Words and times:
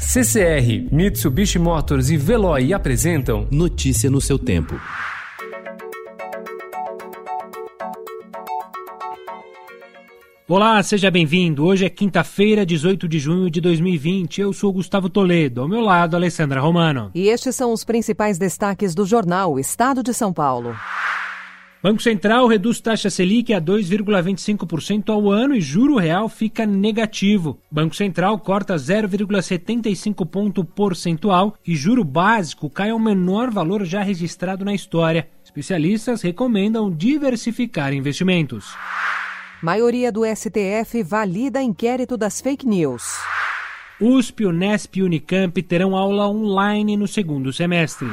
CCR, 0.00 0.92
Mitsubishi 0.92 1.58
Motors 1.58 2.10
e 2.10 2.16
Veloy 2.16 2.72
apresentam 2.72 3.48
Notícia 3.50 4.10
no 4.10 4.20
seu 4.20 4.38
tempo. 4.38 4.78
Olá, 10.48 10.80
seja 10.82 11.10
bem-vindo. 11.10 11.64
Hoje 11.64 11.86
é 11.86 11.90
quinta-feira, 11.90 12.64
18 12.64 13.08
de 13.08 13.18
junho 13.18 13.50
de 13.50 13.60
2020. 13.60 14.40
Eu 14.40 14.52
sou 14.52 14.72
Gustavo 14.72 15.08
Toledo. 15.08 15.62
Ao 15.62 15.68
meu 15.68 15.80
lado, 15.80 16.14
Alessandra 16.14 16.60
Romano. 16.60 17.10
E 17.14 17.28
estes 17.28 17.56
são 17.56 17.72
os 17.72 17.82
principais 17.82 18.38
destaques 18.38 18.94
do 18.94 19.04
jornal 19.04 19.58
Estado 19.58 20.04
de 20.04 20.14
São 20.14 20.32
Paulo. 20.32 20.76
Banco 21.86 22.02
Central 22.02 22.48
reduz 22.48 22.80
taxa 22.80 23.08
Selic 23.08 23.54
a 23.54 23.60
2,25% 23.60 25.08
ao 25.08 25.30
ano 25.30 25.54
e 25.54 25.60
juro 25.60 25.98
real 25.98 26.28
fica 26.28 26.66
negativo. 26.66 27.60
Banco 27.70 27.94
Central 27.94 28.40
corta 28.40 28.74
0,75 28.74 30.26
ponto 30.26 30.64
percentual 30.64 31.54
e 31.64 31.76
juro 31.76 32.02
básico 32.02 32.68
cai 32.68 32.90
ao 32.90 32.98
menor 32.98 33.52
valor 33.52 33.84
já 33.84 34.02
registrado 34.02 34.64
na 34.64 34.74
história. 34.74 35.28
Especialistas 35.44 36.22
recomendam 36.22 36.90
diversificar 36.90 37.92
investimentos. 37.92 38.74
Maioria 39.62 40.10
do 40.10 40.22
STF 40.26 41.04
valida 41.04 41.62
inquérito 41.62 42.16
das 42.16 42.40
fake 42.40 42.66
news. 42.66 43.04
USP, 44.00 44.44
Unesp 44.44 44.96
e 44.96 45.02
Unicamp 45.04 45.62
terão 45.62 45.94
aula 45.94 46.28
online 46.28 46.96
no 46.96 47.06
segundo 47.06 47.52
semestre. 47.52 48.08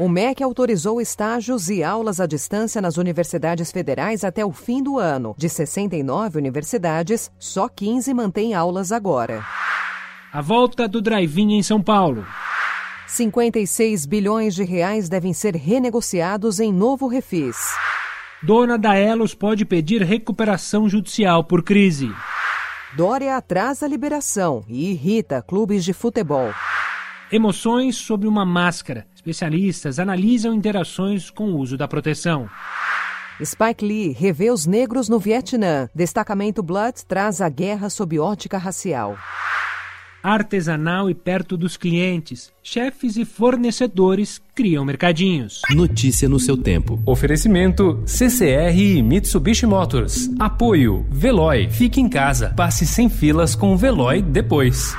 O 0.00 0.08
MEC 0.08 0.42
autorizou 0.42 0.98
estágios 0.98 1.68
e 1.68 1.84
aulas 1.84 2.20
à 2.20 2.26
distância 2.26 2.80
nas 2.80 2.96
universidades 2.96 3.70
federais 3.70 4.24
até 4.24 4.42
o 4.42 4.50
fim 4.50 4.82
do 4.82 4.98
ano. 4.98 5.34
De 5.36 5.46
69 5.46 6.38
universidades, 6.38 7.30
só 7.38 7.68
15 7.68 8.14
mantêm 8.14 8.54
aulas 8.54 8.92
agora. 8.92 9.44
A 10.32 10.40
volta 10.40 10.88
do 10.88 11.02
drive-in 11.02 11.52
em 11.52 11.62
São 11.62 11.82
Paulo. 11.82 12.24
56 13.08 14.06
bilhões 14.06 14.54
de 14.54 14.64
reais 14.64 15.06
devem 15.10 15.34
ser 15.34 15.54
renegociados 15.54 16.60
em 16.60 16.72
novo 16.72 17.06
refis. 17.06 17.58
Dona 18.42 18.78
da 18.78 18.96
Elos 18.96 19.34
pode 19.34 19.66
pedir 19.66 20.00
recuperação 20.00 20.88
judicial 20.88 21.44
por 21.44 21.62
crise. 21.62 22.10
Dória 22.96 23.36
atrasa 23.36 23.84
a 23.84 23.88
liberação 23.88 24.64
e 24.66 24.92
irrita 24.92 25.42
clubes 25.42 25.84
de 25.84 25.92
futebol. 25.92 26.48
Emoções 27.32 27.96
sobre 27.96 28.26
uma 28.26 28.44
máscara. 28.44 29.06
Especialistas 29.14 29.98
analisam 29.98 30.52
interações 30.52 31.30
com 31.30 31.52
o 31.52 31.58
uso 31.58 31.76
da 31.76 31.86
proteção. 31.86 32.48
Spike 33.42 33.84
Lee 33.84 34.12
revê 34.12 34.50
os 34.50 34.66
negros 34.66 35.08
no 35.08 35.18
Vietnã. 35.18 35.88
Destacamento 35.94 36.62
Blood 36.62 37.04
traz 37.06 37.40
a 37.40 37.48
guerra 37.48 37.88
sob 37.88 38.18
ótica 38.18 38.58
racial 38.58 39.16
artesanal 40.22 41.08
e 41.10 41.14
perto 41.14 41.56
dos 41.56 41.76
clientes. 41.76 42.52
Chefes 42.62 43.16
e 43.16 43.24
fornecedores 43.24 44.40
criam 44.54 44.84
mercadinhos. 44.84 45.62
Notícia 45.70 46.28
no 46.28 46.38
seu 46.38 46.56
tempo. 46.56 47.00
Oferecimento 47.06 48.02
CCR 48.06 48.76
e 48.76 49.02
Mitsubishi 49.02 49.66
Motors. 49.66 50.30
Apoio 50.38 51.06
Veloy. 51.10 51.70
Fique 51.70 52.00
em 52.00 52.08
casa. 52.08 52.52
Passe 52.56 52.86
sem 52.86 53.08
filas 53.08 53.54
com 53.54 53.72
o 53.72 53.76
Veloy 53.76 54.22
depois. 54.22 54.94